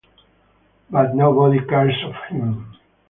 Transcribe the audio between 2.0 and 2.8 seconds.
of him.